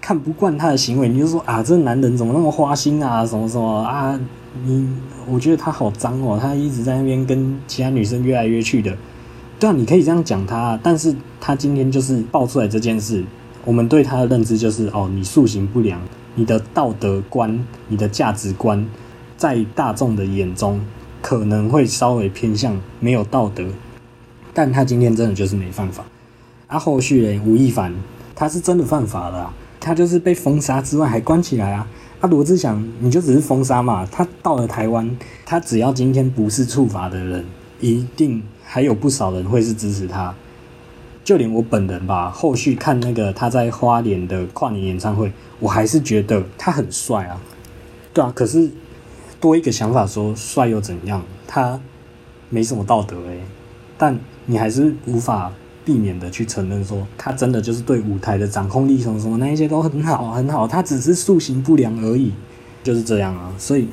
[0.00, 4.18] 看不惯他的行为，你就说啊，这男人怎么那么花心啊，什么什么啊？
[4.64, 4.88] 你
[5.28, 8.96] 我觉得他好脏哦，他一直在那边跟其他女生约来约去的。
[9.58, 13.24] 对啊，你可以这样讲他，但是他今天就是爆出来这件事，
[13.64, 16.00] 我们对他的认知就是哦，你素行不良，
[16.34, 18.86] 你的道德观、你的价值观，
[19.36, 20.80] 在大众的眼中。
[21.22, 23.64] 可能会稍微偏向没有道德，
[24.54, 26.04] 但他今天真的就是没犯法。
[26.68, 27.92] 啊，后续嘞，吴亦凡
[28.36, 31.88] 他是真的犯法了，他就是被封杀之外还关起来啊。
[32.20, 37.44] 啊，罗志祥你就只是封杀嘛，他到了台湾，他只要今天不是触法的人，
[37.80, 40.34] 一定还有不少人会是支持他。
[41.24, 47.40] 就连我本人吧，后续看那个他在花莲的跨年演唱会，我还是觉得他很帅啊。
[48.12, 48.70] 对啊，可是
[49.40, 51.22] 多一个想法说，帅又怎样？
[51.46, 51.80] 他
[52.48, 53.40] 没什么道德诶。
[53.98, 55.50] 但你还是无法
[55.84, 62.32] 避免的去承认说，他真的就是对舞台的掌控力什么什么那一些都很好很好，他只是塑形不良而已，
[62.84, 63.52] 就是这样啊。
[63.58, 63.88] 所以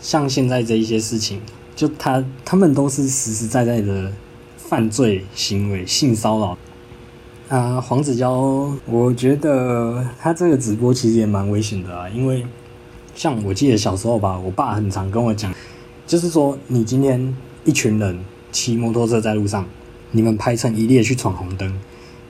[0.00, 1.40] 像现在这一些事情，
[1.82, 4.12] 就他他们都是实实在在的。
[4.56, 6.56] 犯罪行为、性骚扰
[7.50, 12.46] 啊，黄子佼，我觉得他这个直播其实也蛮危险的啊，因为
[13.14, 15.52] 像我记得小时候吧，我爸很常跟我讲，
[16.06, 18.18] 就是说你今天一群人
[18.50, 19.66] 骑摩托车在路上，
[20.12, 21.70] 你们排成一列去闯红灯，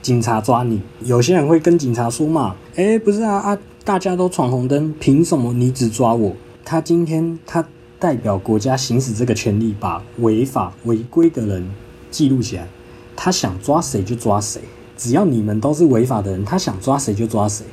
[0.01, 6.35] 警察抓你，有些人会跟警察说嘛，诶，不是啊啊，大家都闯红灯，凭什么你只抓我？
[6.65, 7.65] 他今天他
[8.03, 11.71] 代表国家行使这个权利，把违法违规的人。
[12.11, 12.67] 记录起来，
[13.15, 14.61] 他想抓谁就抓谁，
[14.97, 17.65] 只要你们都是违法的人，他想抓谁就抓谁。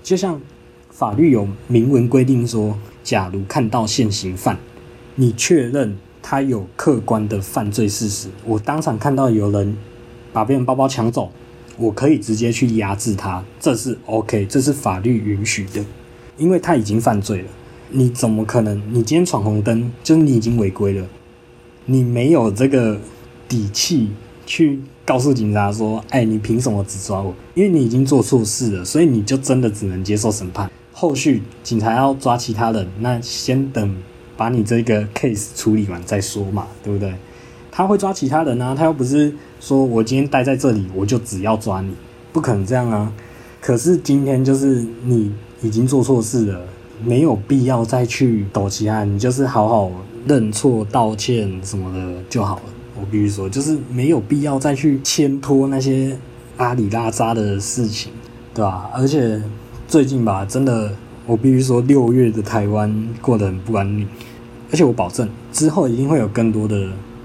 [0.00, 0.40] 就像
[0.90, 4.56] 法律有明文规定说，假如看到现行犯，
[5.16, 9.76] 你确认他有客观的犯罪事实，我当场看到有人
[10.32, 11.32] 把别人包包抢走，
[11.76, 15.84] 我可以直接去压制他，这是 OK，这是法律允许的，
[16.38, 17.48] 因为他已经犯罪了。
[17.94, 18.76] 你怎么可能？
[18.92, 21.06] 你今天闯红灯，就是你已经违规了，
[21.86, 22.98] 你没有这个。
[23.46, 24.08] 底气
[24.46, 27.32] 去告诉警察说：“哎，你凭什么只抓我？
[27.54, 30.68] 因为你已经做错事了，所以你就真的只能接受审判。
[30.92, 33.96] 后续警察要抓其他人，那先等
[34.34, 37.12] 把你这个 case 处理完再说嘛，对不对？
[37.70, 41.92] 他会抓其他人啊，他又不是说我今天待在这里，我就只要抓你，
[42.32, 43.12] 不可能这样啊。
[43.60, 45.30] 可是今天就是你
[45.62, 46.66] 已经做错事了，
[47.06, 49.90] 没有必要再去抖其他，你就是好好
[50.26, 52.62] 认错、道歉什么的就好了。”
[53.00, 56.16] 我必须说，就是没有必要再去牵拖那些
[56.56, 58.12] 阿里拉扎的事情，
[58.54, 58.88] 对吧？
[58.94, 59.42] 而且
[59.88, 60.92] 最近吧，真的，
[61.26, 64.06] 我必须说，六月的台湾过得很不安宁。
[64.70, 66.76] 而且我保证，之后一定会有更多的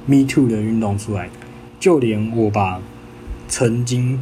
[0.05, 1.29] Me Too 的运动出来。
[1.79, 2.81] 就连我吧，
[3.47, 4.19] 曾经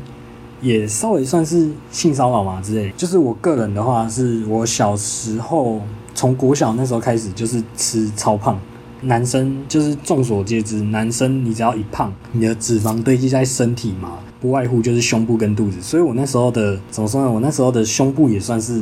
[0.61, 2.91] 也稍微算是性骚扰嘛之类。
[2.97, 5.81] 就是我个人的话，是我小时候
[6.13, 8.59] 从国小那时候开始，就是吃超胖。
[9.01, 15.79] 男生就是众所皆知，男生你只要一胖，你的脂肪堆积在身体嘛，不外乎就是胸部跟肚子。
[15.81, 17.31] 所以我那时候的怎么说呢？
[17.31, 18.81] 我那时候的胸部也算是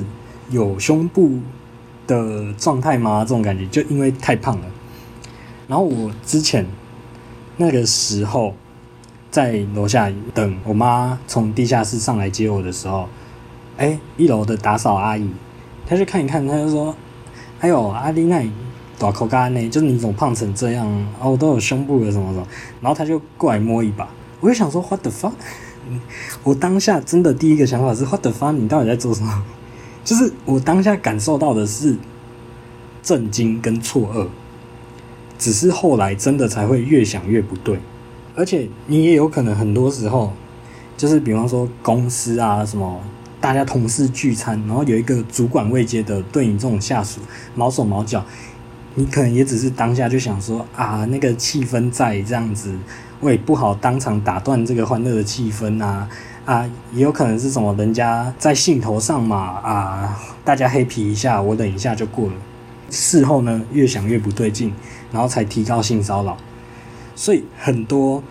[0.49, 1.31] 有胸部
[2.07, 3.25] 的状态吗？
[3.25, 4.65] 这种感觉，就因为太胖了。
[5.67, 6.65] 然后我之前
[7.57, 8.53] 那个时候
[9.35, 13.09] 在楼下等我妈从地下室上来接我的时候，
[13.75, 15.29] 哎，一楼的打扫阿姨，
[15.85, 16.95] 她就看一看，她就说
[17.59, 18.47] ：“哎呦，阿丽奈。”
[18.97, 20.87] 大口干呢，就是你怎么胖成这样？
[21.19, 22.47] 哦，都有胸部的什么什么，
[22.79, 24.07] 然后他就过来摸一把，
[24.39, 25.33] 我就想说 What the fuck？
[26.41, 28.53] 我当下真的第一个想法是 What the fuck？
[28.53, 29.43] 你到底在做什么？
[30.05, 31.97] 就是我当下感受到的是
[33.03, 34.27] 震惊跟错愕，
[35.37, 37.81] 只是后来真的才会越想越不对，
[38.35, 40.31] 而且你也有可能很多时候，
[40.97, 43.01] 就是比方说公司啊什么，
[43.39, 47.21] 大家同事聚餐，然后有一个主管未接的对你这种下属
[47.55, 48.23] 毛手毛脚。
[48.97, 52.73] 你可能也只是当下就想说啊，那个气氛在这样子，
[53.19, 56.07] 我也不好当场打断这个欢乐的气氛啊
[56.45, 62.33] 啊，也有可能是什么人家在兴头上嘛啊，大家黑皮一下，我等一下就过了。
[62.89, 64.71] 事后呢，越想越不对劲，
[65.11, 66.37] 然后才提高性骚扰。
[67.15, 68.21] 所以很多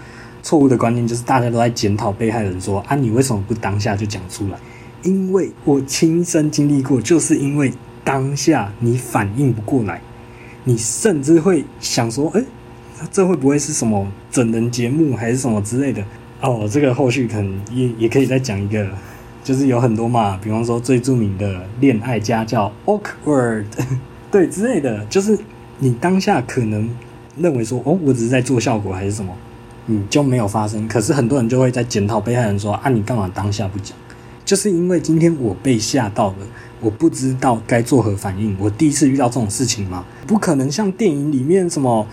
[0.43, 4.59] 错误的观念就是大家都在检讨被害人说啊，你为什么不当下就讲出来？
[5.03, 7.73] 因为我亲身经历过，就是因为
[8.05, 10.01] 当下你反应不过来。
[10.67, 12.43] 你甚至会想说，诶，
[13.13, 16.03] 这会不会是什么整人节目还是什么之类的？
[16.41, 18.89] 哦，这个后续可能也也可以再讲一个，
[19.43, 23.67] 就是有很多嘛，比方说最著名的恋爱家教 awkward，
[24.31, 25.39] 对之类的，就是
[25.79, 26.89] 你当下可能
[27.37, 29.33] 认为说，哦，我只是在做效果还是什么，
[29.87, 30.87] 你，就没有发生。
[30.89, 33.97] 可是很多人就会在检讨被害人说，啊，你干嘛当下不讲？
[34.45, 36.37] 就是因为今天我被吓到了。
[36.81, 38.55] 我不知道该作何反应。
[38.61, 40.05] 我第一次遇到这种事情吗？
[40.27, 42.07] 不可能像电影里面什么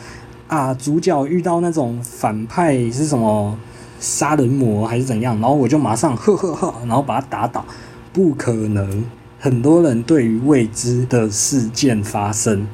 [0.48, 3.58] 啊，主角遇到那种反派是什么
[4.00, 7.66] 杀人魔还是怎样，然后我就马上呵呵呵，然后把他打倒。
[8.14, 9.04] 不可能。
[9.38, 12.66] 很多人对于未知的事件发生，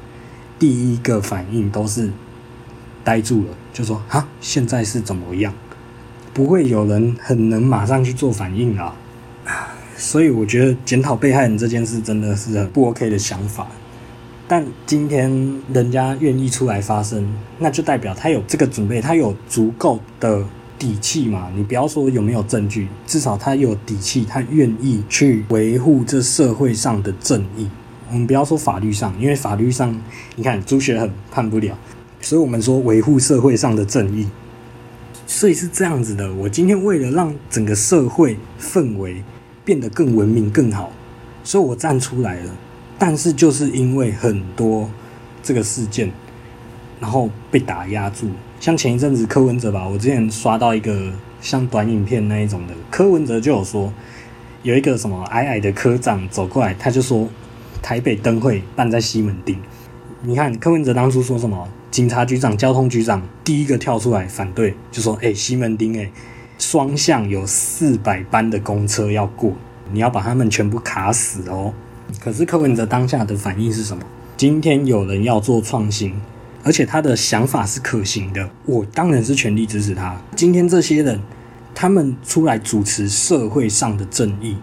[0.60, 2.12] 第一个反应都是
[3.08, 5.54] 呆住了，就说哈，现在是怎么样？
[6.34, 8.94] 不会有人很能马上去做反应啊。
[9.96, 13.66] 所以我觉得检讨被害人这件事真的是很不 OK 的想法。
[14.46, 15.32] 但今天
[15.74, 17.26] 人家愿意出来发声，
[17.60, 20.44] 那就代表他有这个准备，他有足够的
[20.78, 21.50] 底气嘛。
[21.56, 27.70] 你不要说有没有证据，至少他有底气，他愿意去维护这社会上的正义。
[28.12, 29.98] 我们不要说法律上，因为法律上
[30.36, 31.78] 你看朱学恒判不了，
[32.22, 34.28] 所以我们说维护社会上的正义。
[35.26, 39.22] 所以是这样子的，我今天为了让整个社会氛围
[39.66, 40.90] 变得更文明、更好，
[41.44, 42.56] 所以我站出来了。
[42.98, 44.90] 但是就是因为很多
[45.44, 46.10] 这个事件，
[47.02, 48.30] 然后被打压住。
[48.60, 53.94] 像前一阵子柯文哲吧，我之前刷到一个像短影片那一种的，柯文哲就有说，
[54.64, 57.28] 有一个什么矮矮的科长走过来，他就说
[57.82, 59.58] 台北灯会办在西门町。
[60.22, 61.68] 你看柯文哲当初说什么？
[61.90, 66.12] 警察局长、交通局长第一个跳出来反对，就说：“哎、西门町哎，
[66.60, 69.54] 双向有四百班的公车要过，
[69.92, 71.74] 你要把他们全部卡死哦。”
[72.22, 74.04] 可是柯文哲当下的反应是什么？
[74.36, 76.14] 今天有人要做创新，
[76.64, 80.16] 而且他的想法是可行的，我当然是全力支持他。
[80.36, 81.20] 今天这些人，
[81.74, 84.58] 他们出来主持社会上的正义，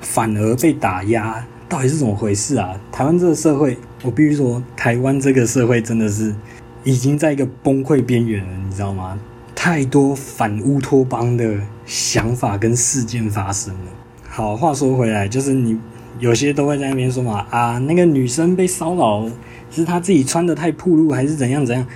[0.00, 2.80] 反而被打压，到底是怎么回事啊？
[2.90, 6.34] 台湾这个社会，我必须说，台湾这个社会真的是。
[6.84, 9.18] 已经在一个崩溃边缘了，你知道吗？
[9.54, 13.90] 太多反乌托邦的想法跟事件发生了。
[14.28, 15.78] 好，话说回来，就是你
[16.18, 19.28] 有些都会在那边说嘛，啊，那个女生被骚扰，
[19.70, 21.86] 是她自己穿得太暴露，还是怎样怎样？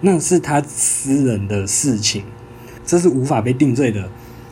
[0.00, 2.22] 那是她私人的事情，
[2.86, 4.08] 这是无法被定罪的。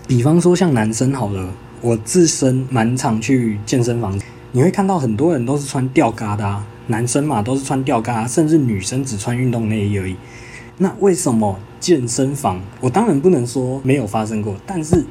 [0.06, 1.48] 比方说像男生好了，
[1.80, 4.20] 我自身蛮常去健身房，
[4.52, 6.66] 你会看到很多人都是穿吊嘎的啊。
[6.86, 10.16] 男生嘛，都是穿吊嘎，甚至女生只穿运动内衣而已。
[10.76, 12.60] 那为什么健身房？
[12.80, 15.04] 我当然不能说没有发生过，但是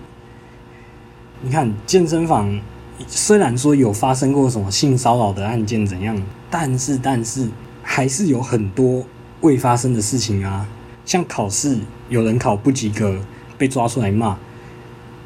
[1.42, 2.60] 你看健身房
[3.08, 7.48] 虽然说有发生过什么性骚扰的案件怎样，但是但是
[7.82, 9.04] 还是有很多
[9.42, 10.68] 未发生的事情啊。
[11.06, 11.78] 像考试
[12.10, 13.18] 有人考不及格
[13.58, 14.38] 被抓出来骂，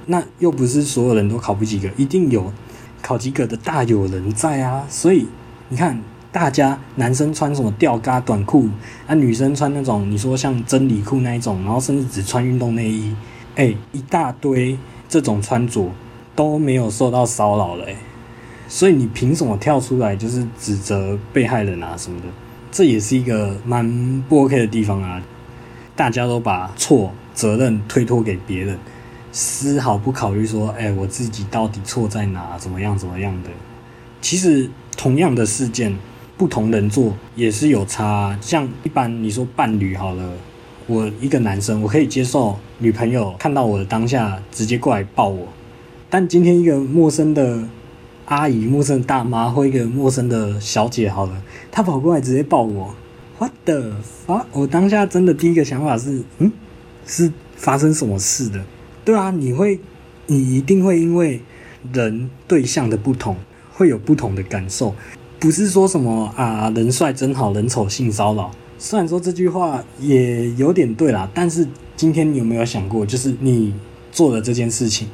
[0.06, 2.54] 那又不是所有人都考不及格，一定有
[3.02, 4.86] 考及格的大有人在啊。
[4.88, 5.28] 所以
[5.68, 6.02] 你看。
[6.32, 8.68] 大家男生穿什么吊嘎短裤，
[9.08, 13.16] 啊，女生穿那种你说像真理裤那一种，然后甚至只穿运动内衣，
[13.56, 14.78] 哎、一大堆
[15.10, 15.90] 这种穿着
[16.36, 17.96] 都没有受到骚扰嘞，
[18.68, 22.28] 所以你凭什么跳出来就是指责被害人啊什么的？
[22.70, 25.20] 这也是一个蛮不 OK 的地方啊！
[25.96, 28.78] 大家都把错责任推脱给别人，
[29.32, 32.58] 丝毫不考虑说，哎、我自己到底错在哪？
[32.60, 32.96] 怎么样？
[32.96, 33.50] 怎么样的？
[34.22, 35.98] 其实同样的事件。
[36.38, 40.34] 不同人做也是有差，像一般你说伴侣好了，
[40.86, 45.48] 我一个男生我可以接受女朋友看到我的当下直接过来抱我，
[46.12, 47.64] 但今天一个陌生的
[48.26, 52.94] 阿姨、陌生的大妈或一个陌生的小姐好了，她跑过来直接抱我
[53.40, 53.96] ，what the
[54.28, 54.46] fuck？
[54.52, 56.52] 我当下真的第一个想法是，嗯，
[57.08, 58.64] 是发生什么事的？
[59.04, 59.80] 对啊，你会，
[60.28, 61.42] 你一定会因为
[61.92, 63.36] 人对象的不同，
[63.74, 64.94] 会有不同的感受。
[65.40, 68.50] 不是说什么啊，人帅真好，人丑性骚扰。
[68.80, 73.74] 虽然说这句话也有点对啦，但是今天你有没有想过，就是你
[74.12, 75.08] 做的这件事情，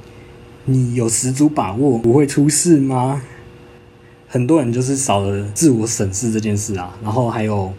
[0.65, 3.21] 你有十足把握不会出事吗？
[4.27, 6.97] 很多人就是少了自我审视这件事啊。
[7.03, 7.73] 然后还有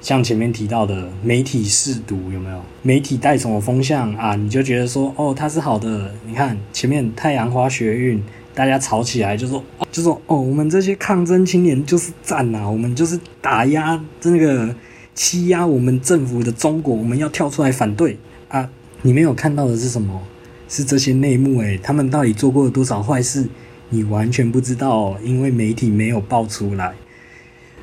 [0.00, 2.60] 像前面提到的媒体试读有没有？
[2.82, 4.34] 媒体带什么风向啊？
[4.36, 6.14] 你就觉得说哦，它是好的。
[6.26, 8.22] 你看前面太阳花学运。
[8.58, 14.74] 大家吵起来就说，就说哦，我们这些抗争青年就是战呐，我们就是打压这个
[15.14, 18.18] 欺压我们政府的中国，我们要跳出来反对
[18.48, 18.68] 啊！
[19.02, 20.20] 你没有看到的是什么？
[20.68, 23.46] 是这些内幕诶，他们到底做过了多少坏事？
[23.90, 26.92] 你完全不知道，因为媒体没有爆出来。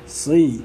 [0.06, 0.60] 所以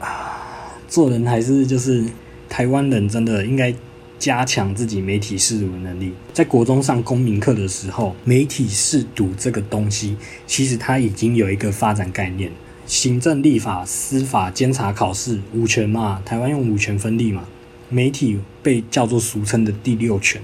[0.00, 2.02] 啊，做人还是就是
[2.48, 3.72] 台湾人真的应该。
[4.18, 12.50] 加强自己媒体识读的能力，在国中上公民课的时候，媒体识读这个东西，其实它已经有一个发展概念：
[12.86, 16.22] 行政、立法、司法、监察、考试，五权嘛。
[16.24, 17.44] 台湾用五权分立嘛。
[17.90, 20.40] 媒体被叫做俗称的第六权。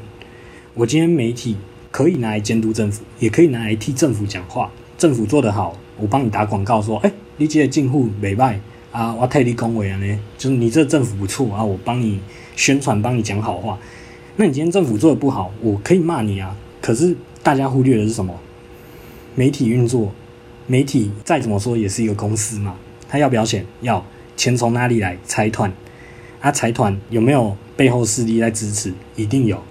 [0.74, 1.56] 我今天媒体
[1.90, 4.70] 可以拿来监督政府，也可以拿来替政府讲话。
[4.98, 8.60] 政府做得好，我帮你打广告说：“哎，你这个进户美败
[8.92, 12.20] 啊，我替你恭维啊呢，就是你这政府不错啊，我帮你。”
[12.56, 13.78] 宣传帮你讲好话，
[14.36, 16.54] 那你今天政府做的不好，我可以骂你啊。
[16.82, 18.34] 可是大家忽略的是什么？
[19.34, 20.12] 媒体运作，
[20.66, 22.74] 媒体再怎么说也是一个公司嘛。
[23.08, 23.64] 他要不要钱？
[23.80, 24.04] 要。
[24.36, 25.16] 钱从哪里来？
[25.24, 25.72] 财团。
[26.40, 28.92] 啊，财团有没有背后势力在支持？
[29.16, 29.62] 一定有。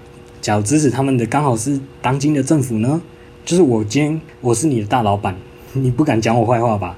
[0.41, 2.99] 假如支持他们的刚好是当今的政府呢？
[3.45, 5.35] 就是我今天我是你的大老板，
[5.73, 6.97] 你不敢讲我坏话吧？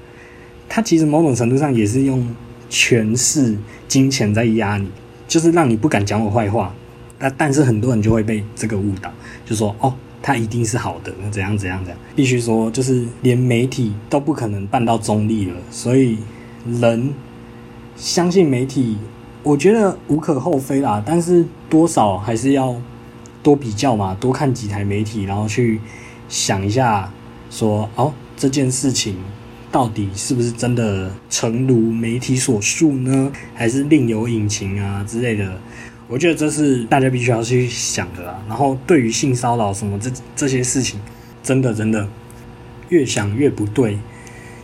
[0.74, 2.26] 他其实某种程度上也是用
[2.70, 3.54] 权势、
[3.86, 4.88] 金钱在压你，
[5.28, 6.74] 就是让你不敢讲我坏话。
[7.18, 9.12] 那但是很多人就会被这个误导，
[9.44, 9.92] 就说哦，
[10.22, 11.98] 他一定是好的，怎样怎样怎样。
[12.16, 16.16] 必须说，就是连媒体都不可能办到中立了，所以
[16.80, 17.12] 人
[17.94, 18.96] 相信媒体，
[19.42, 21.02] 我觉得无可厚非啦。
[21.04, 22.74] 但是多少还是要
[23.42, 25.78] 多比较嘛，多看几台媒体，然后去
[26.30, 27.12] 想一下，
[27.50, 29.16] 说哦，这件事情。
[29.72, 33.32] 到底是不是真的诚如媒体所述呢？
[33.54, 35.58] 还是另有隐情啊之类的？
[36.06, 38.38] 我觉得这是大家必须要去想的啦。
[38.46, 41.00] 然后对于性骚扰什么这这些事情，
[41.42, 42.06] 真的真的
[42.90, 43.96] 越想越不对，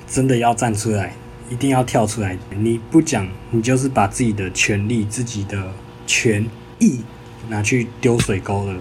[0.06, 1.14] 真的要站出来，
[1.48, 2.36] 一定要跳出来。
[2.50, 5.72] 你不讲，你就是把自己的权利、自己的
[6.06, 6.44] 权
[6.78, 7.00] 益
[7.48, 8.76] 拿去丢水沟了。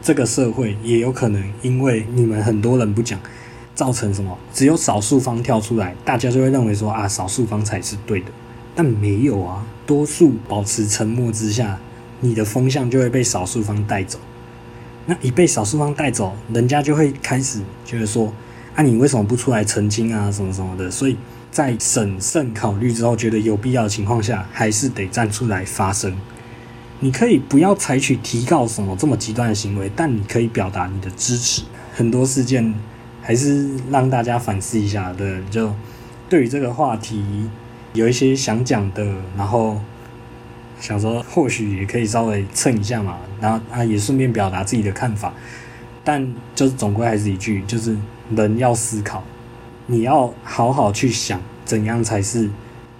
[0.00, 3.18] 这个社会也有可能因为你们很多人不讲。
[3.74, 4.36] 造成什么？
[4.52, 8.26] 只有少数方跳出来，大家就会认为说啊，少数方才是对的。
[8.74, 11.78] 但没有啊，多数保持沉默之下，
[12.20, 14.18] 你的风向就会被少数方带走。
[15.06, 18.32] 那一被少数方带走，人家就会开始觉得说
[18.74, 20.90] 啊，你为什么不出来澄清啊，什么什么的？
[20.90, 21.16] 所以
[21.50, 26.16] 在审慎考虑之后，觉得有必要的情况下，还是得站出来发声。
[27.00, 31.62] 你可以不要采取提告什么这么极端的行为，但你可以表达你的支持。
[31.94, 32.74] 很多事件。
[33.26, 35.74] 还是让大家反思一下，对，就
[36.28, 37.48] 对于这个话题
[37.94, 39.02] 有一些想讲的，
[39.34, 39.80] 然后
[40.78, 45.32] 想说或许也可以稍微蹭一下嘛，然后啊也顺便表达自己的看法，
[46.04, 47.96] 但就是总归还是一句，就是
[48.36, 49.24] 人要思考，
[49.86, 52.50] 你要好好去想怎样才是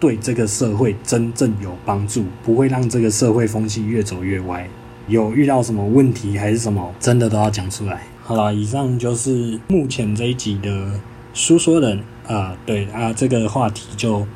[0.00, 4.66] 对这个社会真正有帮助，不会让这个社会风气越走越歪。
[5.06, 8.00] 有遇到什么问题还是什么，真的都要讲出来。
[8.26, 10.98] 好了，以上就是目前这一集的
[11.34, 14.26] 书说人啊，对啊，这个话题就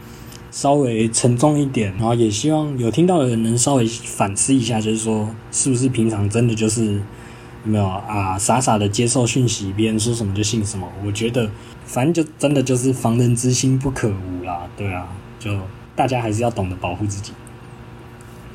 [0.50, 6.96] 稍微沉重一点，然后也希望有听到的人能稍微反思一下，就是说是不是平常真的就是
[7.64, 10.86] 有没有啊，傻傻的接受讯息，别人说什么就信什么？
[11.02, 11.48] 我觉得
[11.86, 15.08] 反正就真的就是防人之心不可无啦，对啊，
[15.38, 15.58] 就
[15.96, 17.32] 大家还是要懂得保护自己。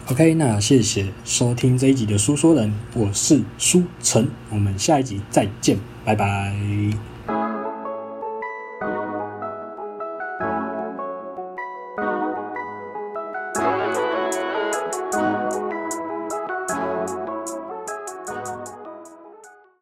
[0.09, 6.53] OK，那谢谢收听这一集的书说人，我是书成，我们下一集再见，拜拜。